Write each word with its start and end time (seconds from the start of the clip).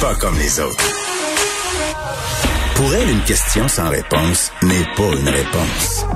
pas 0.00 0.14
comme 0.14 0.38
les 0.38 0.60
autres. 0.60 0.84
Pour 2.76 2.94
elle, 2.94 3.10
une 3.10 3.22
question 3.22 3.66
sans 3.66 3.88
réponse 3.88 4.52
n'est 4.62 4.84
pas 4.96 5.10
une 5.18 5.28
réponse. 5.28 6.06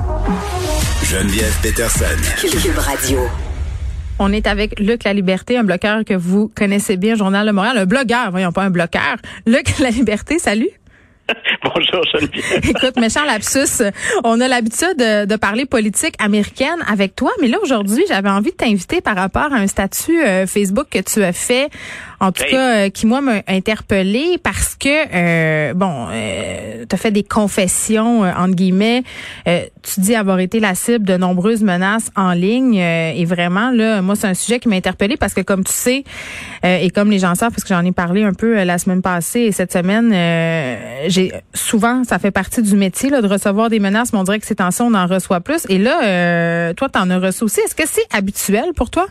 Geneviève 1.03 1.53
Peterson. 1.61 2.05
Cube 2.39 2.77
Radio. 2.77 3.19
On 4.19 4.31
est 4.31 4.47
avec 4.47 4.79
Luc 4.79 5.03
La 5.03 5.13
Liberté, 5.13 5.57
un 5.57 5.65
bloqueur 5.65 6.05
que 6.05 6.13
vous 6.13 6.49
connaissez 6.55 6.95
bien, 6.95 7.15
Journal 7.15 7.45
de 7.45 7.51
Montréal, 7.51 7.77
un 7.77 7.85
blogueur, 7.85 8.31
voyons 8.31 8.53
pas 8.53 8.63
un 8.63 8.69
bloqueur. 8.69 9.17
Luc 9.45 9.77
La 9.79 9.89
Liberté, 9.89 10.39
salut. 10.39 10.69
Bonjour 11.63 12.03
Geneviève. 12.13 12.69
Écoute, 12.69 12.97
méchant 12.97 13.23
lapsus, 13.25 13.83
on 14.23 14.41
a 14.41 14.47
l'habitude 14.47 14.95
de, 14.97 15.25
de, 15.25 15.35
parler 15.37 15.65
politique 15.65 16.15
américaine 16.19 16.83
avec 16.87 17.15
toi, 17.15 17.31
mais 17.41 17.47
là 17.47 17.57
aujourd'hui, 17.61 18.03
j'avais 18.07 18.29
envie 18.29 18.51
de 18.51 18.55
t'inviter 18.57 18.99
par 18.99 19.15
rapport 19.15 19.53
à 19.53 19.55
un 19.55 19.67
statut 19.67 20.21
euh, 20.21 20.45
Facebook 20.45 20.87
que 20.91 20.99
tu 20.99 21.23
as 21.23 21.31
fait, 21.31 21.69
en 22.23 22.31
tout 22.31 22.43
cas 22.49 22.85
euh, 22.85 22.89
qui 22.89 23.05
moi 23.05 23.21
m'a 23.21 23.41
interpellé 23.47 24.37
parce 24.41 24.75
que 24.75 24.89
euh, 24.89 25.73
bon, 25.73 26.07
euh, 26.11 26.85
tu 26.87 26.93
as 26.93 26.97
fait 26.97 27.11
des 27.11 27.23
confessions 27.23 28.21
entre 28.21 28.55
guillemets, 28.55 29.03
tu 29.45 29.99
dis 29.99 30.15
avoir 30.15 30.39
été 30.39 30.59
la 30.59 30.75
cible 30.75 31.05
de 31.05 31.17
nombreuses 31.17 31.63
menaces 31.63 32.09
en 32.15 32.31
ligne 32.33 32.75
et 32.75 33.25
vraiment 33.25 33.71
là, 33.71 34.01
moi 34.01 34.15
c'est 34.15 34.27
un 34.27 34.33
sujet 34.33 34.59
qui 34.59 34.69
m'a 34.69 34.75
interpellé 34.75 35.17
parce 35.17 35.33
que 35.33 35.41
comme 35.41 35.63
tu 35.63 35.73
sais 35.73 36.03
et 36.63 36.89
comme 36.89 37.11
les 37.11 37.19
gens 37.19 37.35
savent 37.35 37.51
parce 37.51 37.63
que 37.63 37.73
j'en 37.73 37.83
ai 37.85 37.91
parlé 37.91 38.23
un 38.23 38.33
peu 38.33 38.63
la 38.63 38.77
semaine 38.77 39.01
passée 39.01 39.41
et 39.41 39.51
cette 39.51 39.73
semaine 39.73 40.11
j'ai 41.07 41.31
souvent, 41.53 42.03
ça 42.03 42.19
fait 42.19 42.31
partie 42.31 42.61
du 42.61 42.75
métier 42.75 43.09
là, 43.09 43.21
de 43.21 43.27
recevoir 43.27 43.69
des 43.69 43.79
menaces, 43.79 44.13
mais 44.13 44.19
on 44.19 44.23
dirait 44.23 44.39
que 44.39 44.45
ces 44.45 44.55
temps-ci, 44.55 44.81
on 44.81 44.93
en 44.93 45.07
reçoit 45.07 45.41
plus. 45.41 45.65
Et 45.69 45.77
là, 45.77 46.03
euh, 46.03 46.73
toi, 46.73 46.89
tu 46.89 46.99
en 46.99 47.09
as 47.09 47.19
reçu 47.19 47.43
aussi. 47.43 47.59
Est-ce 47.61 47.75
que 47.75 47.87
c'est 47.87 48.05
habituel 48.15 48.73
pour 48.75 48.89
toi? 48.89 49.07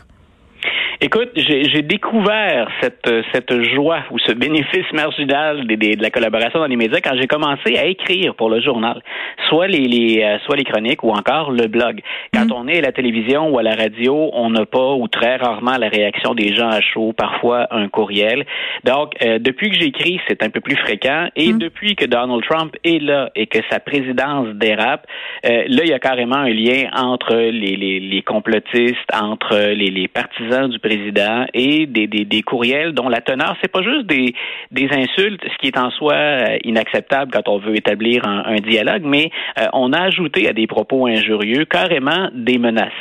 Écoute, 1.01 1.31
j'ai 1.35 1.81
découvert 1.81 2.69
cette, 2.81 3.09
cette 3.33 3.63
joie 3.73 4.03
ou 4.11 4.19
ce 4.19 4.31
bénéfice 4.31 4.91
marginal 4.93 5.65
de, 5.65 5.75
de, 5.75 6.01
la 6.01 6.09
collaboration 6.09 6.59
dans 6.59 6.67
les 6.67 6.75
médias 6.75 6.99
quand 7.01 7.15
j'ai 7.19 7.27
commencé 7.27 7.77
à 7.77 7.85
écrire 7.85 8.35
pour 8.35 8.49
le 8.49 8.61
journal, 8.61 9.01
soit 9.49 9.67
les, 9.67 9.85
les 9.85 10.23
euh, 10.23 10.37
soit 10.45 10.55
les 10.55 10.63
chroniques 10.63 11.03
ou 11.03 11.09
encore 11.09 11.51
le 11.51 11.67
blog. 11.67 12.01
Quand 12.33 12.45
mm. 12.45 12.51
on 12.53 12.67
est 12.67 12.77
à 12.79 12.81
la 12.81 12.91
télévision 12.91 13.49
ou 13.49 13.57
à 13.57 13.63
la 13.63 13.75
radio, 13.75 14.29
on 14.33 14.49
n'a 14.51 14.65
pas 14.65 14.93
ou 14.93 15.07
très 15.07 15.37
rarement 15.37 15.77
la 15.77 15.89
réaction 15.89 16.33
des 16.35 16.55
gens 16.55 16.69
à 16.69 16.81
chaud, 16.81 17.13
parfois 17.13 17.67
un 17.71 17.87
courriel. 17.89 18.45
Donc, 18.83 19.13
euh, 19.23 19.39
depuis 19.39 19.71
que 19.71 19.79
j'écris, 19.79 20.19
c'est 20.27 20.43
un 20.43 20.49
peu 20.49 20.61
plus 20.61 20.75
fréquent. 20.77 21.27
Et 21.35 21.53
mm. 21.53 21.57
depuis 21.57 21.95
que 21.95 22.05
Donald 22.05 22.43
Trump 22.43 22.75
est 22.83 23.01
là 23.01 23.31
et 23.35 23.47
que 23.47 23.59
sa 23.69 23.79
présidence 23.79 24.49
dérape, 24.55 25.05
euh, 25.45 25.63
là, 25.67 25.83
il 25.83 25.89
y 25.89 25.93
a 25.93 25.99
carrément 25.99 26.35
un 26.35 26.49
lien 26.49 26.89
entre 26.95 27.35
les, 27.35 27.75
les, 27.75 27.99
les 27.99 28.21
complotistes, 28.21 29.09
entre 29.13 29.73
les, 29.73 29.89
les 29.89 30.07
partisans 30.07 30.69
du 30.69 30.79
président 30.83 31.45
et 31.53 31.85
des, 31.85 32.07
des, 32.07 32.25
des 32.25 32.41
courriels 32.41 32.91
dont 32.91 33.09
la 33.09 33.21
teneur, 33.21 33.55
c'est 33.61 33.71
pas 33.71 33.81
juste 33.81 34.05
des, 34.05 34.35
des 34.71 34.89
insultes, 34.91 35.41
ce 35.43 35.57
qui 35.59 35.67
est 35.67 35.77
en 35.77 35.89
soi 35.91 36.13
euh, 36.13 36.57
inacceptable 36.63 37.31
quand 37.31 37.47
on 37.47 37.57
veut 37.57 37.75
établir 37.75 38.27
un, 38.27 38.43
un 38.45 38.57
dialogue, 38.57 39.03
mais 39.05 39.31
euh, 39.59 39.65
on 39.73 39.93
a 39.93 40.01
ajouté 40.01 40.47
à 40.49 40.53
des 40.53 40.67
propos 40.67 41.07
injurieux 41.07 41.65
carrément 41.65 42.29
des 42.33 42.57
menaces. 42.57 42.91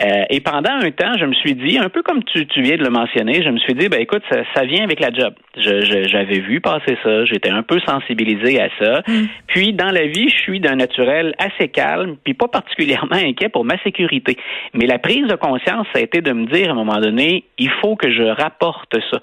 Euh, 0.00 0.24
et 0.30 0.40
pendant 0.40 0.72
un 0.72 0.90
temps, 0.90 1.12
je 1.18 1.24
me 1.24 1.34
suis 1.34 1.54
dit, 1.54 1.78
un 1.78 1.88
peu 1.88 2.02
comme 2.02 2.22
tu, 2.24 2.46
tu 2.46 2.62
viens 2.62 2.76
de 2.76 2.84
le 2.84 2.90
mentionner, 2.90 3.42
je 3.42 3.50
me 3.50 3.58
suis 3.58 3.74
dit, 3.74 3.88
ben 3.88 4.00
écoute, 4.00 4.22
ça, 4.30 4.38
ça 4.54 4.64
vient 4.64 4.84
avec 4.84 5.00
la 5.00 5.10
job. 5.12 5.34
J'avais 5.56 6.38
vu 6.38 6.60
passer 6.60 6.96
ça, 7.02 7.24
j'étais 7.24 7.50
un 7.50 7.62
peu 7.62 7.80
sensibilisé 7.80 8.60
à 8.60 8.68
ça. 8.78 9.02
Mm. 9.06 9.26
Puis 9.48 9.72
dans 9.72 9.90
la 9.90 10.06
vie, 10.06 10.28
je 10.28 10.36
suis 10.36 10.60
d'un 10.60 10.76
naturel 10.76 11.34
assez 11.38 11.68
calme, 11.68 12.16
puis 12.22 12.34
pas 12.34 12.48
particulièrement 12.48 13.16
inquiet 13.16 13.48
pour 13.48 13.64
ma 13.64 13.76
sécurité. 13.82 14.36
Mais 14.72 14.86
la 14.86 14.98
prise 14.98 15.26
de 15.26 15.34
conscience, 15.34 15.86
ça 15.92 15.98
a 15.98 16.02
été 16.02 16.20
de 16.20 16.32
me 16.32 16.46
dire 16.46 16.68
à 16.68 16.72
un 16.72 16.74
moment 16.74 17.00
donné, 17.00 17.17
il 17.18 17.70
faut 17.80 17.96
que 17.96 18.10
je 18.10 18.22
rapporte 18.22 18.96
ça 19.10 19.18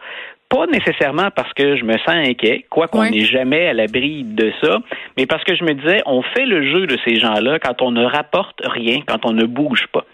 pas 0.49 0.67
nécessairement 0.67 1.29
parce 1.35 1.51
que 1.53 1.75
je 1.75 1.83
me 1.83 1.97
sens 1.99 2.15
inquiet, 2.15 2.65
quoi 2.69 2.87
qu'on 2.87 3.09
n'est 3.09 3.25
jamais 3.25 3.67
à 3.67 3.73
l'abri 3.73 4.23
de 4.23 4.51
ça, 4.61 4.77
mais 5.17 5.25
parce 5.25 5.43
que 5.43 5.55
je 5.55 5.63
me 5.63 5.73
disais, 5.73 6.01
on 6.05 6.21
fait 6.21 6.45
le 6.45 6.71
jeu 6.71 6.87
de 6.87 6.97
ces 7.03 7.15
gens-là 7.15 7.59
quand 7.59 7.81
on 7.81 7.91
ne 7.91 8.05
rapporte 8.05 8.61
rien, 8.63 8.99
quand 9.07 9.25
on 9.25 9.33
ne 9.33 9.45
bouge 9.45 9.87
pas. 9.91 10.05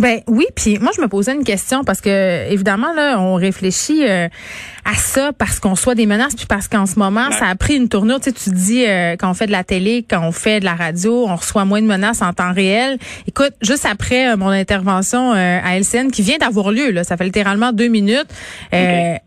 Ben 0.00 0.20
oui, 0.28 0.46
puis 0.54 0.78
moi 0.78 0.92
je 0.96 1.02
me 1.02 1.08
posais 1.08 1.34
une 1.34 1.44
question 1.44 1.84
parce 1.84 2.00
que 2.00 2.50
évidemment 2.50 2.94
là 2.94 3.20
on 3.20 3.34
réfléchit 3.34 4.08
euh, 4.08 4.28
à 4.86 4.94
ça 4.94 5.32
parce 5.36 5.60
qu'on 5.60 5.74
soit 5.74 5.94
des 5.94 6.06
menaces 6.06 6.34
puis 6.34 6.46
parce 6.46 6.68
qu'en 6.68 6.86
ce 6.86 6.98
moment 6.98 7.30
ça 7.32 7.48
a 7.48 7.54
pris 7.54 7.76
une 7.76 7.90
tournure. 7.90 8.18
Tu 8.18 8.30
sais, 8.30 8.32
tu 8.32 8.48
dis 8.48 8.86
euh, 8.86 9.16
quand 9.18 9.30
on 9.30 9.34
fait 9.34 9.46
de 9.46 9.52
la 9.52 9.62
télé, 9.62 10.06
quand 10.08 10.22
on 10.26 10.32
fait 10.32 10.58
de 10.58 10.64
la 10.64 10.74
radio, 10.74 11.26
on 11.28 11.36
reçoit 11.36 11.66
moins 11.66 11.82
de 11.82 11.86
menaces 11.86 12.22
en 12.22 12.32
temps 12.32 12.54
réel. 12.54 12.96
Écoute, 13.28 13.52
juste 13.60 13.84
après 13.84 14.30
euh, 14.30 14.36
mon 14.38 14.48
intervention 14.48 15.32
à 15.32 15.78
LCN 15.78 16.10
qui 16.10 16.22
vient 16.22 16.38
d'avoir 16.38 16.72
lieu, 16.72 16.92
là, 16.92 17.04
ça 17.04 17.18
fait 17.18 17.24
littéralement 17.24 17.72
deux 17.72 17.88
minutes 17.88 18.28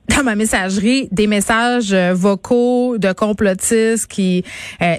dans 0.10 0.24
ma 0.24 0.36
messagerie, 0.36 1.08
des 1.12 1.28
messages 1.28 1.94
vocaux 1.94 2.98
de 2.98 3.12
complotistes 3.14 4.08
qui 4.08 4.44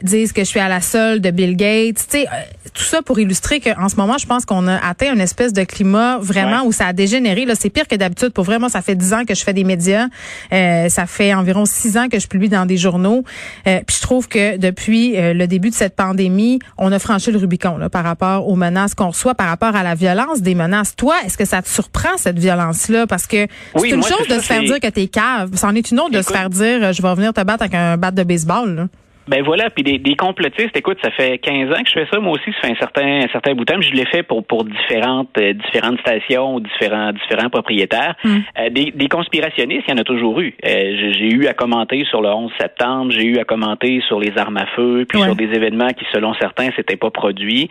disent 0.03 0.33
que 0.33 0.43
je 0.43 0.49
suis 0.49 0.61
à 0.61 0.69
la 0.69 0.81
solde 0.81 1.23
de 1.23 1.31
Bill 1.31 1.57
Gates. 1.57 2.07
Tu 2.11 2.19
sais, 2.19 2.27
tout 2.73 2.83
ça 2.83 3.03
pour 3.03 3.19
illustrer 3.19 3.61
qu'en 3.61 3.89
ce 3.89 3.97
moment 3.97 4.19
je 4.19 4.27
pense 4.27 4.45
qu'on 4.45 4.67
a 4.67 4.77
atteint 4.77 5.13
une 5.13 5.21
espèce 5.21 5.53
de 5.53 5.65
climat 5.65 6.19
vraiment 6.19 6.65
où 6.65 6.73
ça 6.73 6.87
a 6.87 6.93
dégénéré. 6.93 7.45
Là, 7.45 7.55
c'est 7.55 7.71
pire 7.71 7.87
que 7.89 7.97
d'habitude. 7.97 8.31
Pour 8.31 8.45
vraiment, 8.45 8.69
ça 8.69 8.83
fait 8.83 8.95
dix 8.95 9.13
ans 9.13 9.25
que 9.25 9.35
je 9.35 9.45
fais 9.45 9.53
des 9.53 9.65
médias. 9.65 10.07
Euh, 10.53 10.89
ça 10.89 11.07
fait 11.07 11.35
environ 11.35 11.65
six 11.65 11.97
ans 11.97 12.09
que 12.09 12.19
je 12.19 12.27
publie 12.27 12.49
dans 12.49 12.67
des 12.67 12.77
journaux. 12.77 13.25
Euh, 13.67 13.81
puis 13.87 13.97
je 13.97 14.03
trouve 14.03 14.29
que 14.29 14.57
depuis 14.57 15.17
euh, 15.17 15.35
le 15.35 15.47
début 15.47 15.71
de 15.71 15.75
cette 15.75 15.97
pandémie, 15.97 16.59
on 16.79 16.93
a 16.93 16.99
franchi 16.99 17.31
le 17.31 17.39
Rubicon 17.39 17.77
là, 17.77 17.89
par 17.89 18.05
rapport 18.05 18.49
aux 18.49 18.57
menaces 18.57 18.95
qu'on 18.95 19.09
reçoit, 19.09 19.35
par 19.35 19.49
rapport 19.49 19.77
à 19.77 19.83
la 19.83 19.95
violence 19.95 20.41
des 20.41 20.55
menaces. 20.55 20.97
Toi, 20.97 21.15
est-ce 21.25 21.37
que 21.37 21.45
ça 21.45 21.63
te 21.63 21.69
surprend 21.69 22.17
cette 22.17 22.39
violence-là? 22.39 23.07
Parce 23.07 23.27
que 23.27 23.47
c'est 23.77 23.91
une 23.91 24.03
chose 24.03 24.29
de 24.29 24.35
se 24.35 24.47
faire 24.47 24.63
dire 24.63 24.81
que 24.81 24.89
t'es 24.89 25.04
cave. 25.09 25.51
C'en 25.55 25.75
est 25.75 25.91
une 25.91 26.01
autre 26.01 26.13
de 26.13 26.23
se 26.23 26.33
faire 26.33 26.51
dire, 26.51 26.93
je 26.93 27.03
vais 27.03 27.15
venir 27.15 27.33
te 27.33 27.43
battre 27.43 27.63
avec 27.63 27.75
un 27.75 27.97
bat 27.97 28.11
de 28.11 28.23
baseball. 28.23 28.75
Là. 28.75 28.87
Ben 29.27 29.43
voilà, 29.43 29.71
puis 29.71 29.83
des, 29.83 29.99
des, 29.99 30.17
complotistes, 30.17 30.77
écoute, 30.77 30.99
ça 31.03 31.11
fait 31.11 31.39
15 31.39 31.71
ans 31.71 31.83
que 31.83 31.89
je 31.89 31.93
fais 31.95 32.07
ça, 32.13 32.21
moi 32.21 32.33
aussi, 32.33 32.53
ça 32.53 32.69
fait 32.69 32.73
un 32.73 32.77
certain, 32.77 33.23
un 33.23 33.29
certain 33.33 33.55
bout 33.55 33.65
de 33.65 33.73
temps, 33.73 33.81
je 33.81 33.93
l'ai 33.93 34.05
fait 34.05 34.23
pour, 34.23 34.45
pour 34.45 34.65
différentes, 34.65 35.31
euh, 35.39 35.55
différentes 35.55 35.99
stations, 36.01 36.61
différents, 36.61 37.13
différents 37.13 37.49
propriétaires. 37.49 38.15
Hmm. 38.23 38.39
Euh, 38.59 38.69
des, 38.69 38.91
des, 38.91 39.09
conspirationnistes, 39.09 39.85
il 39.89 39.93
y 39.93 39.95
en 39.95 40.01
a 40.01 40.05
toujours 40.05 40.41
eu. 40.41 40.55
Euh, 40.65 41.13
j'ai 41.13 41.33
eu 41.33 41.47
à 41.47 41.55
commenter 41.55 42.05
sur 42.05 42.21
le 42.21 42.29
11 42.29 42.53
septembre, 42.61 43.13
j'ai 43.13 43.25
eu 43.25 43.39
à 43.39 43.45
commenter 43.45 44.03
sur 44.07 44.21
les 44.21 44.37
armes 44.37 44.59
à 44.59 44.67
feu, 44.77 45.07
puis 45.09 45.23
sur 45.23 45.35
des 45.35 45.53
événements 45.55 45.89
qui, 45.89 46.05
selon 46.13 46.35
certains, 46.35 46.71
s'étaient 46.77 46.97
pas 46.97 47.11
produits. 47.11 47.69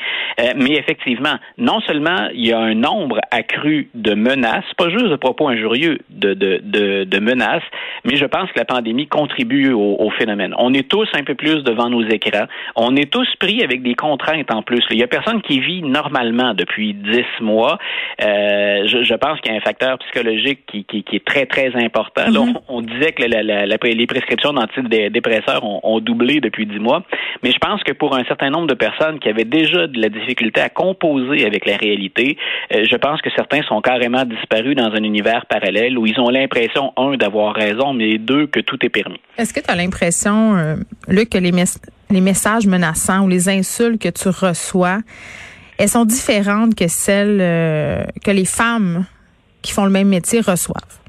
mais 0.55 0.73
effectivement, 0.75 1.35
non 1.57 1.81
seulement 1.81 2.29
il 2.33 2.47
y 2.47 2.53
a 2.53 2.59
un 2.59 2.73
nombre 2.73 3.19
accru 3.29 3.89
de 3.93 4.15
menaces, 4.15 4.65
pas 4.77 4.89
juste 4.89 5.07
de 5.07 5.15
propos 5.15 5.49
injurieux, 5.49 5.99
de, 6.09 6.33
de, 6.33 6.61
de, 6.63 7.03
de 7.03 7.19
menaces, 7.19 7.63
mais 8.05 8.15
je 8.15 8.25
pense 8.25 8.51
que 8.51 8.57
la 8.57 8.65
pandémie 8.65 9.07
contribue 9.07 9.71
au, 9.71 9.97
au 9.99 10.09
phénomène. 10.11 10.53
On 10.57 10.73
est 10.73 10.87
tous 10.87 11.07
un 11.13 11.23
peu 11.23 11.35
plus 11.35 11.42
plus 11.43 11.63
devant 11.63 11.89
nos 11.89 12.03
écrans. 12.07 12.47
On 12.75 12.95
est 12.95 13.11
tous 13.11 13.27
pris 13.39 13.63
avec 13.63 13.83
des 13.83 13.95
contraintes 13.95 14.49
en 14.51 14.61
plus. 14.61 14.83
Il 14.91 14.99
y 14.99 15.03
a 15.03 15.07
personne 15.07 15.41
qui 15.41 15.59
vit 15.59 15.81
normalement 15.81 16.53
depuis 16.53 16.93
dix 16.93 17.25
mois. 17.41 17.77
Euh, 18.21 18.87
je, 18.87 19.15
pense 19.15 19.41
qu'il 19.41 19.51
y 19.51 19.55
a 19.55 19.57
un 19.57 19.61
facteur 19.61 19.97
psychologique 19.99 20.61
qui, 20.67 20.85
est 21.11 21.25
très, 21.25 21.45
très 21.45 21.75
important. 21.75 22.27
Mm-hmm. 22.29 22.57
on, 22.69 22.81
disait 22.81 23.11
que 23.11 23.23
les 23.23 24.07
prescriptions 24.07 24.53
d'antidépresseurs 24.53 25.63
ont, 25.63 25.81
ont 25.83 25.99
doublé 25.99 26.39
depuis 26.39 26.65
dix 26.65 26.79
mois, 26.79 27.03
mais 27.43 27.51
je 27.51 27.57
pense 27.57 27.83
que 27.83 27.91
pour 27.91 28.15
un 28.15 28.23
certain 28.23 28.49
nombre 28.49 28.67
de 28.67 28.73
personnes 28.73 29.19
qui 29.19 29.27
avaient 29.29 29.43
déjà 29.43 29.87
de 29.87 29.99
la 29.99 30.09
difficulté 30.09 30.61
à 30.61 30.69
composer 30.69 31.45
avec 31.45 31.65
la 31.65 31.75
réalité, 31.75 32.37
euh, 32.73 32.85
je 32.89 32.95
pense 32.95 33.21
que 33.21 33.29
certains 33.35 33.63
sont 33.63 33.81
carrément 33.81 34.23
disparus 34.23 34.75
dans 34.75 34.91
un 34.91 35.03
univers 35.03 35.45
parallèle 35.47 35.97
où 35.97 36.05
ils 36.05 36.19
ont 36.19 36.29
l'impression, 36.29 36.93
un, 36.97 37.17
d'avoir 37.17 37.53
raison, 37.53 37.93
mais 37.93 38.17
deux, 38.17 38.47
que 38.47 38.59
tout 38.59 38.77
est 38.85 38.89
permis. 38.89 39.19
Est-ce 39.37 39.53
que 39.53 39.59
tu 39.59 39.69
as 39.69 39.75
l'impression, 39.75 40.55
euh, 40.55 40.75
Luc, 41.07 41.32
que 41.33 41.39
les, 41.39 42.21
messages 42.21 42.67
menaçants 42.67 43.23
ou 43.23 43.27
les 43.27 43.49
insultes 43.49 43.99
que 43.99 44.09
tu 44.09 44.29
reçois, 44.29 44.99
elles 45.77 45.89
sont 45.89 46.05
différentes 46.05 46.75
que 46.75 46.87
celles 46.87 47.39
euh, 47.41 48.03
que 48.23 48.31
les 48.31 48.45
femmes 48.45 49.05
qui 49.63 49.71
font 49.71 49.85
le 49.85 49.91
même 49.91 50.09
métier 50.09 50.41
reçoivent? 50.41 51.02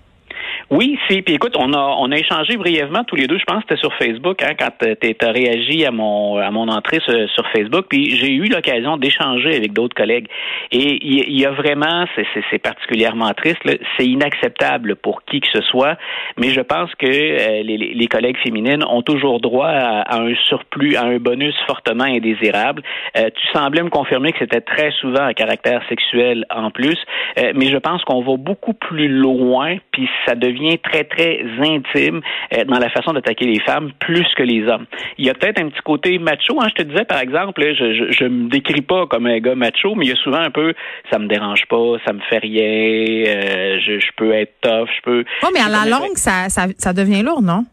Oui, 0.71 0.99
c'est. 1.09 1.23
Puis 1.23 1.35
écoute, 1.35 1.57
on 1.59 1.73
a 1.73 1.97
on 1.99 2.11
a 2.11 2.17
échangé 2.17 2.57
brièvement 2.57 3.05
tous 3.05 3.17
les 3.17 3.27
deux. 3.27 3.39
Je 3.39 3.45
pense 3.45 3.63
que 3.65 3.69
c'était 3.69 3.81
sur 3.81 3.95
Facebook 3.95 4.43
hein, 4.43 4.55
quand 4.59 4.71
tu 4.81 5.17
as 5.21 5.31
réagi 5.31 5.85
à 5.85 5.91
mon 5.91 6.39
à 6.39 6.51
mon 6.51 6.69
entrée 6.69 7.01
sur, 7.01 7.45
Facebook. 7.53 7.87
Puis 7.89 8.17
j'ai 8.17 8.33
eu 8.33 8.49
l'occasion 8.49 8.97
d'échanger 8.97 9.55
avec 9.55 9.73
d'autres 9.73 9.95
collègues. 9.95 10.27
Et 10.73 10.99
il 11.03 11.39
y, 11.39 11.45
a 11.45 11.51
vraiment, 11.51 12.07
c'est 12.51 12.59
particulièrement 12.59 13.33
triste. 13.35 13.61
C'est 13.97 14.07
inacceptable 14.07 14.97
pour 14.97 15.23
qui 15.25 15.41
que 15.41 15.49
ce 15.53 15.61
soit. 15.63 15.97
Mais 16.39 16.51
je 16.51 16.61
pense 16.61 16.93
que 16.97 17.07
euh, 17.07 17.63
les, 17.63 17.77
les, 17.77 18.07
collègues 18.07 18.39
féminines 18.39 18.83
ont 18.89 19.03
toujours 19.03 19.41
droit 19.41 19.69
à, 19.69 20.21
un 20.21 20.35
surplus, 20.49 20.97
à 20.97 21.05
un 21.05 21.19
bonus 21.19 21.55
fortement 21.67 22.05
indésirable. 22.05 22.83
Euh, 23.17 23.29
tu 23.35 23.47
semblais 23.53 23.83
me 23.83 23.91
confirmer 23.91 24.33
que 24.33 24.39
c'était 24.39 24.63
très 24.63 24.91
souvent 24.93 25.25
à 25.25 25.35
caractère 25.35 25.83
sexuel 25.89 26.45
en 26.51 26.71
plus. 26.71 26.99
Euh, 27.39 27.53
mais 27.55 27.67
je 27.67 27.79
pense 27.79 28.03
qu'on 28.05 28.23
va 28.23 28.37
beaucoup 28.37 28.75
plus 28.75 29.09
loin. 29.09 29.77
Puis 29.93 30.09
ça 30.27 30.35
devient 30.35 30.54
devient 30.55 30.79
très, 30.79 31.05
très 31.05 31.41
intime 31.61 32.21
euh, 32.53 32.65
dans 32.65 32.79
la 32.79 32.91
façon 32.91 33.13
d'attaquer 33.13 33.45
les 33.45 33.61
femmes 33.61 33.93
plus 33.99 34.27
que 34.37 34.43
les 34.43 34.67
hommes. 34.67 34.87
Il 35.19 35.27
y 35.27 35.31
a 35.31 35.35
peut-être 35.35 35.61
un 35.61 35.69
petit 35.69 35.83
côté 35.85 36.19
macho. 36.19 36.61
Hein, 36.61 36.69
je 36.69 36.83
te 36.83 36.89
disais, 36.89 37.05
par 37.05 37.21
exemple, 37.21 37.63
je, 37.63 38.11
je, 38.11 38.25
me 38.25 38.49
décris 38.49 38.83
pas 38.83 39.07
comme 39.07 39.27
un 39.27 39.39
gars 39.39 39.55
macho, 39.55 39.95
mais 39.95 40.07
il 40.07 40.09
y 40.11 40.13
a 40.13 40.17
souvent 40.17 40.39
un 40.41 40.51
peu, 40.51 40.75
ça 41.11 41.19
me 41.19 41.27
dérange 41.27 41.67
pas, 41.67 41.97
ça 42.07 42.13
me 42.13 42.21
fait 42.21 42.39
rien, 42.39 42.63
euh, 42.65 43.79
je, 43.81 44.13
peux 44.17 44.33
être 44.33 44.55
tough, 44.61 44.89
je 44.97 45.03
peux... 45.03 45.25
Oh, 45.43 45.49
mais 45.53 45.61
à 45.61 45.69
la 45.69 45.91
longue, 45.91 46.17
ça, 46.17 46.49
ça, 46.49 46.67
ça 46.79 46.93
devient 46.93 47.23
lourd, 47.23 47.43
non? 47.43 47.65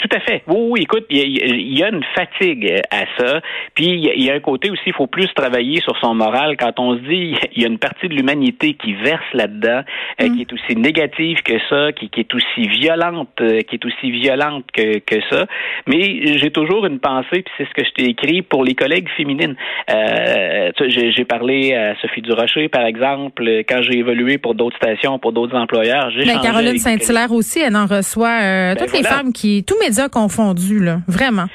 Tout 0.00 0.16
à 0.16 0.20
fait. 0.20 0.42
Oui, 0.46 0.56
oui, 0.70 0.80
écoute, 0.84 1.04
il 1.10 1.76
y, 1.76 1.82
a 1.82 1.90
une 1.90 2.02
fatigue 2.14 2.74
à 2.90 3.04
ça. 3.18 3.40
Puis 3.74 3.86
il 3.86 4.24
y, 4.24 4.30
a 4.30 4.34
un 4.34 4.40
côté 4.40 4.70
aussi, 4.70 4.82
il 4.86 4.94
faut 4.94 5.06
plus 5.06 5.28
travailler 5.34 5.82
sur 5.82 5.94
son 5.98 6.14
moral 6.14 6.56
quand 6.56 6.80
on 6.80 6.96
se 6.96 7.02
dit 7.02 7.34
il 7.54 7.62
y 7.62 7.64
a 7.66 7.68
une 7.68 7.78
partie 7.78 8.08
de 8.08 8.14
l'humanité 8.14 8.74
qui 8.74 8.94
verse 8.94 9.20
là-dedans, 9.34 9.82
euh, 10.20 10.28
mm. 10.28 10.36
qui 10.36 10.40
est 10.40 10.52
aussi 10.54 10.76
négative 10.76 11.42
que 11.42 11.58
ça, 11.68 11.92
qui, 11.92 12.08
est 12.16 12.34
aussi 12.34 12.68
violente, 12.68 13.28
euh, 13.42 13.60
qui 13.60 13.76
est 13.76 13.84
aussi 13.84 14.10
violente 14.10 14.64
que, 14.72 15.00
que 15.00 15.16
ça. 15.28 15.46
Mais 15.86 16.38
j'ai 16.38 16.50
toujours 16.50 16.86
une 16.86 16.98
pensée, 16.98 17.42
puis 17.42 17.52
c'est 17.58 17.68
ce 17.68 17.74
que 17.74 17.84
je 17.84 17.90
t'ai 17.90 18.08
écrit 18.08 18.40
pour 18.40 18.64
les 18.64 18.74
collègues 18.74 19.08
féminines. 19.18 19.56
Euh, 19.90 20.70
j'ai 20.88 21.24
parlé 21.26 21.74
à 21.74 21.94
Sophie 22.00 22.22
Durocher, 22.22 22.68
par 22.68 22.86
exemple, 22.86 23.46
quand 23.68 23.82
j'ai 23.82 23.98
évolué 23.98 24.38
pour 24.38 24.54
d'autres 24.54 24.76
stations, 24.76 25.18
pour 25.18 25.32
d'autres 25.32 25.56
employeurs. 25.56 26.10
Mais 26.16 26.24
ben, 26.24 26.40
Caroline 26.40 26.78
Saint-Hilaire 26.78 27.32
aussi, 27.32 27.60
elle 27.60 27.76
en 27.76 27.84
reçoit 27.84 28.40
ben, 28.40 28.76
toutes 28.76 28.94
les 28.94 29.02
femmes 29.02 29.34
qui, 29.34 29.62
tous 29.62 29.78
médias 29.90 30.08
confondus, 30.08 30.78
là, 30.78 31.00
vraiment. 31.08 31.46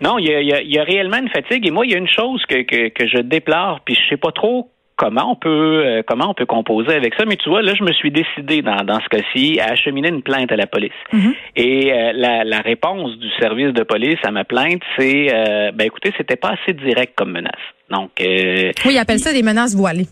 Non, 0.00 0.18
il 0.18 0.26
y 0.26 0.78
a, 0.78 0.84
réellement 0.84 1.16
une 1.16 1.28
fatigue. 1.28 1.66
Et 1.66 1.70
moi, 1.70 1.84
il 1.84 1.92
y 1.92 1.94
a 1.94 1.98
une 1.98 2.08
chose 2.08 2.42
que, 2.48 2.62
que, 2.62 3.06
je 3.06 3.20
déplore, 3.20 3.80
puis 3.84 3.96
je 3.96 4.08
sais 4.10 4.16
pas 4.16 4.30
trop 4.30 4.70
comment 4.96 5.30
on 5.30 5.36
peut 5.36 5.84
euh, 5.86 6.02
comment 6.04 6.30
on 6.30 6.34
peut 6.34 6.46
composer 6.46 6.92
avec 6.92 7.14
ça. 7.14 7.24
Mais 7.24 7.36
tu 7.36 7.48
vois, 7.48 7.62
là, 7.62 7.72
je 7.76 7.84
me 7.84 7.92
suis 7.92 8.10
décidé 8.10 8.62
dans, 8.62 8.84
dans 8.84 9.00
ce 9.00 9.08
cas-ci 9.08 9.58
à 9.60 9.72
acheminer 9.72 10.08
une 10.08 10.22
plainte 10.22 10.52
à 10.52 10.56
la 10.56 10.66
police. 10.66 10.92
Mm-hmm. 11.12 11.34
Et 11.56 11.92
euh, 11.92 12.12
la, 12.14 12.44
la, 12.44 12.60
réponse 12.60 13.16
du 13.18 13.28
service 13.40 13.72
de 13.72 13.82
police 13.82 14.18
à 14.24 14.30
ma 14.30 14.44
plainte, 14.44 14.82
c'est 14.96 15.28
euh, 15.32 15.72
ben 15.72 15.86
écoutez, 15.86 16.12
c'était 16.16 16.36
pas 16.36 16.54
assez 16.60 16.74
direct 16.74 17.14
comme 17.16 17.32
menace. 17.32 17.54
Donc 17.90 18.10
euh, 18.20 18.72
oui, 18.84 18.94
ils 18.94 18.98
appellent 18.98 19.20
ça 19.20 19.32
des 19.32 19.42
menaces 19.42 19.74
voilées. 19.74 20.06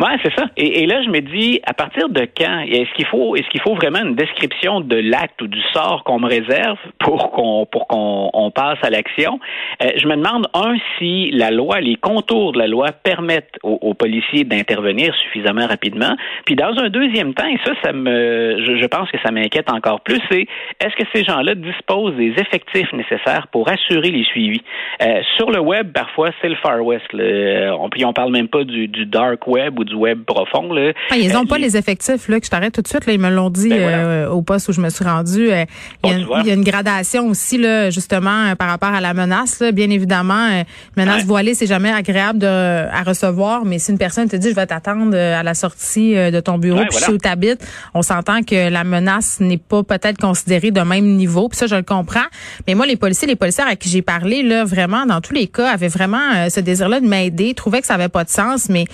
Ouais, 0.00 0.16
c'est 0.22 0.32
ça. 0.36 0.46
Et, 0.56 0.86
là, 0.86 1.02
je 1.02 1.10
me 1.10 1.20
dis, 1.20 1.60
à 1.64 1.74
partir 1.74 2.08
de 2.08 2.26
quand 2.36 2.60
est-ce 2.60 2.92
qu'il 2.94 3.06
faut, 3.06 3.36
est-ce 3.36 3.48
qu'il 3.48 3.60
faut 3.60 3.74
vraiment 3.74 4.00
une 4.02 4.14
description 4.14 4.80
de 4.80 4.96
l'acte 4.96 5.40
ou 5.42 5.46
du 5.46 5.60
sort 5.72 6.02
qu'on 6.04 6.18
me 6.18 6.28
réserve 6.28 6.78
pour 6.98 7.30
qu'on 7.32 7.66
pour 7.66 7.86
qu'on 7.86 8.30
on 8.32 8.50
passe 8.50 8.78
à 8.82 8.90
l'action? 8.90 9.38
Euh, 9.82 9.90
Je 9.96 10.06
me 10.06 10.16
demande 10.16 10.46
un 10.54 10.76
si 10.98 11.30
la 11.32 11.50
loi, 11.50 11.80
les 11.80 11.96
contours 11.96 12.52
de 12.52 12.58
la 12.58 12.66
loi 12.66 12.88
permettent 12.92 13.58
aux, 13.62 13.94
policiers 13.94 14.44
d'intervenir 14.44 15.14
suffisamment 15.16 15.66
rapidement. 15.66 16.16
Puis 16.46 16.56
dans 16.56 16.76
un 16.78 16.88
deuxième 16.88 17.34
temps, 17.34 17.46
et 17.46 17.58
ça, 17.64 17.72
ça 17.84 17.92
me, 17.92 18.64
je, 18.64 18.86
pense 18.86 19.10
que 19.10 19.18
ça 19.24 19.30
m'inquiète 19.30 19.70
encore 19.70 20.00
plus, 20.00 20.20
c'est 20.30 20.46
est-ce 20.80 20.96
que 20.96 21.04
ces 21.14 21.24
gens-là 21.24 21.54
disposent 21.54 22.16
des 22.16 22.32
effectifs 22.38 22.92
nécessaires 22.92 23.46
pour 23.52 23.68
assurer 23.68 24.10
les 24.10 24.24
suivis? 24.24 24.62
Euh, 25.02 25.20
Sur 25.36 25.50
le 25.50 25.60
web, 25.60 25.92
parfois, 25.92 26.30
c'est 26.40 26.48
le 26.48 26.56
Far 26.56 26.84
West. 26.84 27.04
On, 27.12 27.88
puis 27.90 28.04
on 28.04 28.12
parle 28.12 28.32
même 28.32 28.48
pas 28.48 28.64
du, 28.64 28.88
du 28.88 29.06
dark 29.06 29.46
web 29.46 29.78
du 29.84 29.94
web 29.94 30.24
profond. 30.24 30.72
Là. 30.72 30.92
Ah, 31.10 31.16
ils 31.16 31.32
n'ont 31.32 31.46
pas 31.46 31.58
les 31.58 31.76
effectifs, 31.76 32.28
là, 32.28 32.38
que 32.40 32.46
je 32.46 32.50
t'arrête 32.50 32.74
tout 32.74 32.82
de 32.82 32.88
suite. 32.88 33.06
Là, 33.06 33.12
ils 33.12 33.20
me 33.20 33.30
l'ont 33.30 33.50
dit 33.50 33.68
ben 33.68 33.78
euh, 33.78 34.28
au 34.28 34.42
poste 34.42 34.68
où 34.68 34.72
je 34.72 34.80
me 34.80 34.90
suis 34.90 35.04
rendu. 35.04 35.50
Euh, 35.50 35.64
il, 36.04 36.26
y 36.46 36.50
a, 36.50 36.54
une 36.54 36.64
gradation 36.64 37.28
aussi, 37.28 37.58
là, 37.58 37.90
justement, 37.90 38.46
euh, 38.46 38.54
par 38.54 38.68
rapport 38.68 38.90
à 38.90 39.00
la 39.00 39.14
menace. 39.14 39.62
Bien 39.72 39.90
évidemment, 39.90 40.48
une 40.48 40.64
menace 40.96 41.24
voilée, 41.24 41.54
c'est 41.54 41.66
jamais 41.66 41.90
agréable 41.90 42.38
de, 42.38 42.46
à 42.46 43.02
recevoir, 43.02 43.64
mais 43.64 43.78
si 43.78 43.92
une 43.92 43.98
personne 43.98 44.28
te 44.28 44.36
dit 44.36 44.50
je 44.50 44.54
vais 44.54 44.66
t'attendre 44.66 45.16
à 45.16 45.42
la 45.42 45.54
sortie 45.54 46.14
de 46.14 46.40
ton 46.40 46.58
bureau, 46.58 46.80
puis 46.80 46.98
voilà. 46.98 47.12
où 47.12 47.18
tu 47.18 47.28
habites, 47.28 47.66
on 47.94 48.02
s'entend 48.02 48.42
que 48.42 48.70
la 48.70 48.84
menace 48.84 49.40
n'est 49.40 49.58
pas 49.58 49.82
peut-être 49.82 50.18
considérée 50.18 50.70
de 50.70 50.80
même 50.80 51.04
niveau. 51.04 51.48
Puis 51.48 51.58
ça, 51.58 51.66
je 51.66 51.76
le 51.76 51.82
comprends. 51.82 52.20
Mais 52.66 52.74
moi, 52.74 52.86
les 52.86 52.96
policiers, 52.96 53.28
les 53.28 53.36
policiers 53.36 53.64
à 53.64 53.76
qui 53.76 53.88
j'ai 53.88 54.02
parlé, 54.02 54.42
là, 54.42 54.64
vraiment, 54.64 55.06
dans 55.06 55.20
tous 55.20 55.34
les 55.34 55.46
cas, 55.46 55.70
avaient 55.70 55.88
vraiment 55.88 56.48
ce 56.48 56.60
désir-là 56.60 57.00
de 57.00 57.06
m'aider, 57.06 57.54
trouvaient 57.54 57.80
que 57.80 57.86
ça 57.86 57.94
avait 57.94 58.08
pas 58.08 58.24
de 58.24 58.30
sens, 58.30 58.68
mais 58.68 58.84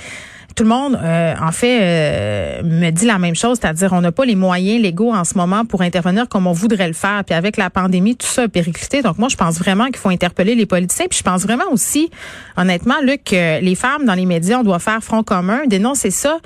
tout 0.59 0.65
le 0.65 0.71
monde, 0.71 0.99
euh, 1.01 1.35
en 1.41 1.53
fait, 1.53 1.79
euh, 1.81 2.63
me 2.65 2.91
dit 2.91 3.07
la 3.07 3.21
même 3.21 3.37
chose, 3.37 3.59
c'est-à-dire 3.61 3.93
on 3.93 4.01
n'a 4.01 4.11
pas 4.11 4.25
les 4.25 4.35
moyens 4.35 4.83
légaux 4.83 5.15
en 5.15 5.23
ce 5.23 5.39
moment 5.39 5.65
pour 5.65 5.83
intervenir 5.83 6.29
comme 6.29 6.49
on 6.49 6.53
voudrait 6.53 6.89
le 6.89 6.95
faire. 6.95 7.23
Puis 7.25 7.33
avec 7.33 7.57
la 7.57 7.71
pandémie, 7.71 8.17
tout 8.17 8.27
ça 8.27 8.43
a 8.43 8.49
périclité. 8.49 9.01
Donc 9.01 9.19
moi, 9.19 9.29
je 9.29 9.37
pense 9.37 9.57
vraiment 9.57 9.87
qu'il 9.87 9.99
faut 9.99 10.09
interpeller 10.09 10.57
les 10.57 10.67
politiciens. 10.67 11.07
Puis 11.09 11.21
je 11.21 11.23
pense 11.23 11.45
vraiment 11.45 11.71
aussi, 11.71 12.11
honnêtement, 12.57 12.97
Luc, 13.05 13.23
que 13.23 13.61
les 13.61 13.77
femmes 13.77 14.05
dans 14.05 14.15
les 14.15 14.27
médias, 14.27 14.59
on 14.59 14.65
doit 14.65 14.81
faire 14.81 15.01
front 15.01 15.23
commun, 15.23 15.61
dénoncer 15.69 16.11
ça, 16.11 16.39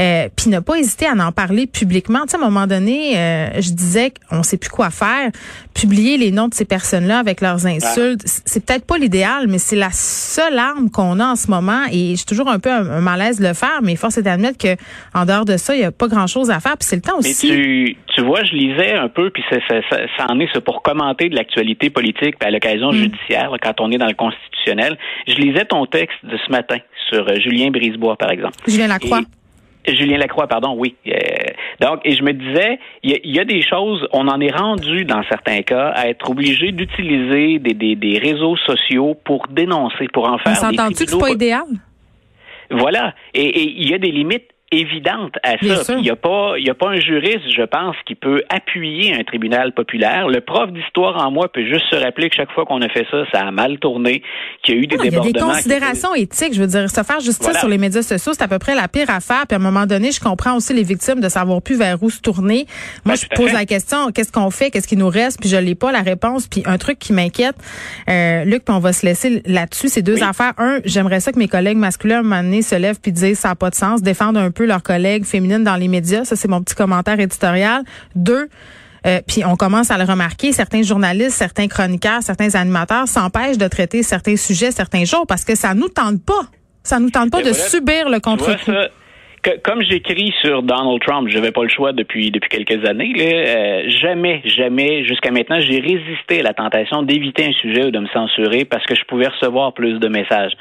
euh, 0.00 0.30
puis 0.34 0.48
ne 0.48 0.60
pas 0.60 0.76
hésiter 0.76 1.04
à 1.06 1.12
en 1.12 1.30
parler 1.30 1.66
publiquement. 1.66 2.20
Tu 2.22 2.30
sais, 2.30 2.36
à 2.36 2.40
un 2.40 2.44
moment 2.44 2.66
donné, 2.66 3.52
je 3.58 3.70
disais 3.72 4.14
qu'on 4.30 4.42
sait 4.42 4.56
plus 4.56 4.70
quoi 4.70 4.88
faire. 4.88 5.30
Publier 5.74 6.16
les 6.16 6.30
noms 6.30 6.48
de 6.48 6.54
ces 6.54 6.64
personnes-là 6.64 7.18
avec 7.18 7.42
leurs 7.42 7.66
insultes, 7.66 8.22
c'est 8.24 8.64
peut-être 8.64 8.86
pas 8.86 8.96
l'idéal, 8.96 9.46
mais 9.46 9.58
c'est 9.58 9.76
la 9.76 9.90
seule 9.92 10.58
arme 10.58 10.88
qu'on 10.88 11.20
a 11.20 11.26
en 11.26 11.36
ce 11.36 11.48
moment. 11.48 11.82
Et 11.92 12.16
j'ai 12.16 12.24
toujours 12.24 12.48
un 12.48 12.58
peu 12.58 12.70
un, 12.70 13.00
malaise 13.00 13.40
le 13.40 13.52
faire, 13.58 13.80
mais 13.82 13.96
force 13.96 14.18
est 14.18 14.22
d'admettre 14.22 14.58
que 14.58 14.76
en 15.14 15.24
dehors 15.24 15.44
de 15.44 15.56
ça, 15.56 15.74
il 15.74 15.80
n'y 15.80 15.84
a 15.84 15.92
pas 15.92 16.08
grand-chose 16.08 16.50
à 16.50 16.60
faire. 16.60 16.76
Puis 16.76 16.86
c'est 16.88 16.96
le 16.96 17.02
temps 17.02 17.18
aussi. 17.18 17.48
Tu, 17.48 17.96
tu, 18.14 18.22
vois, 18.22 18.44
je 18.44 18.52
lisais 18.54 18.94
un 18.94 19.08
peu, 19.08 19.30
puis 19.30 19.42
ça, 19.50 19.56
ça, 19.68 19.80
ça, 19.90 20.26
en 20.28 20.38
est 20.40 20.52
ça 20.52 20.60
pour 20.60 20.82
commenter 20.82 21.28
de 21.28 21.34
l'actualité 21.34 21.90
politique 21.90 22.36
à 22.40 22.50
l'occasion 22.50 22.90
mm. 22.90 22.96
judiciaire, 22.96 23.50
quand 23.62 23.80
on 23.80 23.90
est 23.90 23.98
dans 23.98 24.06
le 24.06 24.14
constitutionnel. 24.14 24.96
Je 25.26 25.34
lisais 25.34 25.64
ton 25.64 25.86
texte 25.86 26.18
de 26.24 26.36
ce 26.44 26.50
matin 26.50 26.78
sur 27.10 27.28
euh, 27.28 27.34
Julien 27.36 27.70
Brisebois, 27.70 28.16
par 28.16 28.30
exemple. 28.30 28.54
Julien 28.66 28.88
Lacroix. 28.88 29.20
Julien 29.86 30.18
Lacroix, 30.18 30.46
pardon, 30.46 30.74
oui. 30.76 30.94
Euh, 31.06 31.12
donc, 31.80 32.00
et 32.04 32.14
je 32.14 32.22
me 32.22 32.32
disais, 32.32 32.78
il 33.02 33.18
y, 33.24 33.40
a 33.40 33.44
des 33.44 33.62
choses, 33.62 34.06
on 34.12 34.28
en 34.28 34.40
est 34.40 34.54
rendu 34.54 35.04
dans 35.04 35.22
certains 35.28 35.62
cas 35.62 35.88
à 35.94 36.08
être 36.08 36.30
obligé 36.30 36.72
d'utiliser 36.72 37.58
des, 37.58 37.74
des, 37.74 37.94
des, 37.94 38.18
réseaux 38.18 38.56
sociaux 38.66 39.16
pour 39.24 39.46
dénoncer, 39.48 40.06
pour 40.12 40.28
en 40.28 40.38
faire. 40.38 40.52
On 40.52 40.54
s'entend-tu 40.54 41.04
que 41.04 41.10
c'est 41.10 41.18
pas 41.18 41.30
idéal? 41.30 41.64
Voilà. 42.70 43.14
Et 43.34 43.62
il 43.62 43.88
y 43.88 43.94
a 43.94 43.98
des 43.98 44.10
limites 44.10 44.50
évidente 44.70 45.34
à 45.42 45.56
ça. 45.58 45.94
Il 45.94 46.02
n'y 46.02 46.10
a 46.10 46.16
pas, 46.16 46.54
il 46.58 46.68
a 46.68 46.74
pas 46.74 46.88
un 46.88 47.00
juriste, 47.00 47.50
je 47.56 47.62
pense, 47.62 47.96
qui 48.06 48.14
peut 48.14 48.42
appuyer 48.50 49.14
un 49.14 49.24
tribunal 49.24 49.72
populaire. 49.72 50.28
Le 50.28 50.40
prof 50.40 50.70
d'histoire 50.70 51.16
en 51.24 51.30
moi 51.30 51.50
peut 51.50 51.64
juste 51.64 51.86
se 51.90 51.96
rappeler 51.96 52.28
que 52.28 52.36
chaque 52.36 52.52
fois 52.52 52.64
qu'on 52.66 52.82
a 52.82 52.88
fait 52.88 53.06
ça, 53.10 53.24
ça 53.32 53.40
a 53.46 53.50
mal 53.50 53.78
tourné, 53.78 54.22
qu'il 54.62 54.74
y 54.74 54.78
a 54.78 54.80
eu 54.82 54.86
des 54.86 54.96
débordements. 54.96 55.24
Il 55.24 55.26
y 55.26 55.30
a 55.30 55.32
des 55.32 55.52
considérations 55.54 56.14
éthiques. 56.14 56.54
Je 56.54 56.60
veux 56.60 56.66
dire, 56.66 56.90
se 56.90 57.02
faire 57.02 57.20
justice 57.20 57.58
sur 57.58 57.68
les 57.68 57.78
médias 57.78 58.02
sociaux, 58.02 58.32
c'est 58.34 58.42
à 58.42 58.48
peu 58.48 58.58
près 58.58 58.74
la 58.74 58.88
pire 58.88 59.08
affaire. 59.10 59.46
Puis 59.48 59.54
à 59.54 59.56
un 59.56 59.62
moment 59.62 59.86
donné, 59.86 60.12
je 60.12 60.20
comprends 60.20 60.56
aussi 60.56 60.74
les 60.74 60.82
victimes 60.82 61.20
de 61.20 61.28
savoir 61.28 61.62
plus 61.62 61.78
vers 61.78 62.02
où 62.02 62.10
se 62.10 62.20
tourner. 62.20 62.66
Moi, 63.04 63.14
ben, 63.14 63.16
je 63.16 63.36
pose 63.36 63.52
la 63.52 63.64
question, 63.64 64.10
qu'est-ce 64.12 64.32
qu'on 64.32 64.50
fait, 64.50 64.70
qu'est-ce 64.70 64.88
qui 64.88 64.96
nous 64.96 65.08
reste, 65.08 65.40
puis 65.40 65.48
je 65.48 65.56
n'ai 65.56 65.74
pas 65.74 65.92
la 65.92 66.00
réponse. 66.00 66.46
Puis 66.46 66.62
un 66.66 66.76
truc 66.78 66.98
qui 66.98 67.12
m'inquiète, 67.12 67.56
euh, 68.10 68.44
Luc, 68.44 68.64
puis 68.64 68.74
on 68.74 68.80
va 68.80 68.92
se 68.92 69.06
laisser 69.06 69.42
là-dessus, 69.46 69.88
c'est 69.88 70.02
deux 70.02 70.22
affaires. 70.22 70.52
Un, 70.58 70.80
j'aimerais 70.84 71.20
ça 71.20 71.32
que 71.32 71.38
mes 71.38 71.48
collègues 71.48 71.78
masculins, 71.78 72.16
à 72.16 72.20
un 72.20 72.22
moment 72.22 72.42
donné, 72.42 72.62
se 72.62 72.74
lèvent 72.74 73.00
puis 73.00 73.12
disent 73.12 73.38
ça 73.38 73.48
n'a 73.48 73.54
pas 73.54 73.70
de 73.70 73.74
sens, 73.74 74.02
défendre 74.02 74.38
un 74.38 74.50
peu 74.50 74.57
leurs 74.66 74.82
collègues 74.82 75.24
féminines 75.24 75.64
dans 75.64 75.76
les 75.76 75.88
médias. 75.88 76.24
Ça, 76.24 76.36
c'est 76.36 76.48
mon 76.48 76.62
petit 76.62 76.74
commentaire 76.74 77.18
éditorial. 77.20 77.82
Deux, 78.14 78.48
euh, 79.06 79.20
puis 79.26 79.44
on 79.44 79.56
commence 79.56 79.90
à 79.90 79.98
le 79.98 80.04
remarquer, 80.04 80.52
certains 80.52 80.82
journalistes, 80.82 81.36
certains 81.36 81.68
chroniqueurs, 81.68 82.22
certains 82.22 82.54
animateurs 82.54 83.08
s'empêchent 83.08 83.58
de 83.58 83.68
traiter 83.68 84.02
certains 84.02 84.36
sujets 84.36 84.72
certains 84.72 85.04
jours 85.04 85.26
parce 85.26 85.44
que 85.44 85.54
ça 85.54 85.74
nous 85.74 85.88
tente 85.88 86.22
pas. 86.22 86.46
Ça 86.82 86.98
nous 86.98 87.10
tente 87.10 87.30
pas 87.30 87.42
de 87.42 87.52
subir 87.52 88.08
le 88.08 88.18
contre-coup 88.20 88.72
comme 89.64 89.82
j'écris 89.82 90.32
sur 90.42 90.62
Donald 90.62 91.00
Trump, 91.00 91.28
je 91.28 91.36
n'avais 91.36 91.52
pas 91.52 91.62
le 91.62 91.68
choix 91.68 91.92
depuis 91.92 92.30
depuis 92.30 92.48
quelques 92.48 92.86
années. 92.86 93.12
Là, 93.14 93.24
euh, 93.24 93.82
jamais, 93.88 94.42
jamais, 94.44 95.04
jusqu'à 95.04 95.30
maintenant, 95.30 95.60
j'ai 95.60 95.80
résisté 95.80 96.40
à 96.40 96.42
la 96.42 96.54
tentation 96.54 97.02
d'éviter 97.02 97.46
un 97.46 97.52
sujet 97.52 97.86
ou 97.86 97.90
de 97.90 97.98
me 97.98 98.08
censurer 98.08 98.64
parce 98.64 98.84
que 98.84 98.94
je 98.94 99.04
pouvais 99.04 99.28
recevoir 99.28 99.72
plus 99.72 99.98
de 99.98 100.08
messages. 100.08 100.52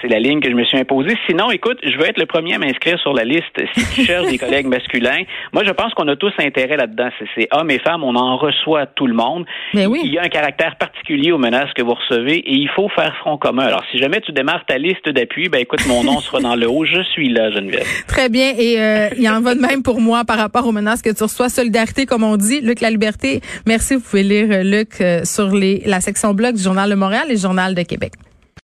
C'est 0.00 0.08
la 0.08 0.18
ligne 0.18 0.40
que 0.40 0.50
je 0.50 0.54
me 0.54 0.64
suis 0.64 0.78
imposée. 0.78 1.16
Sinon, 1.26 1.50
écoute, 1.50 1.78
je 1.82 1.96
veux 1.96 2.08
être 2.08 2.18
le 2.18 2.26
premier 2.26 2.54
à 2.54 2.58
m'inscrire 2.58 2.98
sur 3.00 3.12
la 3.12 3.24
liste. 3.24 3.60
Si 3.74 3.94
tu 3.94 4.06
cherches 4.06 4.28
des 4.28 4.38
collègues 4.44 4.66
masculins, 4.66 5.22
moi, 5.52 5.64
je 5.64 5.70
pense 5.70 5.94
qu'on 5.94 6.08
a 6.08 6.16
tous 6.16 6.32
intérêt 6.38 6.76
là-dedans. 6.76 7.08
C'est 7.34 7.48
hommes 7.52 7.70
et 7.70 7.78
femmes, 7.78 8.04
on 8.04 8.16
en 8.16 8.36
reçoit 8.36 8.86
tout 8.86 9.06
le 9.06 9.14
monde. 9.14 9.46
Mais 9.72 9.86
oui. 9.86 10.00
Il 10.04 10.12
y 10.12 10.18
a 10.18 10.22
un 10.22 10.28
caractère 10.28 10.76
particulier 10.76 11.32
aux 11.32 11.38
menaces 11.38 11.72
que 11.74 11.82
vous 11.82 11.94
recevez 11.94 12.36
et 12.36 12.54
il 12.54 12.68
faut 12.70 12.88
faire 12.88 13.16
front 13.18 13.38
commun. 13.38 13.66
Alors, 13.66 13.84
si 13.90 13.98
jamais 13.98 14.20
tu 14.20 14.32
démarres 14.32 14.64
ta 14.66 14.78
liste 14.78 15.08
d'appui, 15.08 15.48
ben 15.48 15.60
écoute, 15.60 15.86
mon 15.86 16.04
nom 16.04 16.20
sera 16.20 16.40
dans 16.40 16.56
le 16.56 16.68
haut. 16.68 16.84
Je 16.84 17.02
suis 17.02 17.28
là, 17.28 17.50
Geneviève. 17.50 17.86
Très 18.08 18.23
bien. 18.28 18.54
Et 18.56 18.80
euh, 18.80 19.08
il 19.18 19.28
en 19.28 19.40
va 19.40 19.54
de 19.54 19.60
même 19.60 19.82
pour 19.82 20.00
moi 20.00 20.24
par 20.24 20.38
rapport 20.38 20.66
aux 20.66 20.72
menaces 20.72 21.02
que 21.02 21.10
tu 21.10 21.22
reçois. 21.22 21.48
Solidarité, 21.48 22.06
comme 22.06 22.22
on 22.22 22.36
dit. 22.36 22.60
Luc 22.60 22.80
La 22.80 22.90
Liberté, 22.90 23.40
merci. 23.66 23.94
Vous 23.94 24.00
pouvez 24.00 24.22
lire 24.22 24.48
euh, 24.50 24.62
Luc 24.62 25.00
euh, 25.00 25.24
sur 25.24 25.50
les, 25.54 25.82
la 25.86 26.00
section 26.00 26.34
blog 26.34 26.56
du 26.56 26.62
Journal 26.62 26.90
de 26.90 26.94
Montréal 26.94 27.26
et 27.28 27.34
le 27.34 27.38
Journal 27.38 27.74
de 27.74 27.82
Québec. 27.82 28.12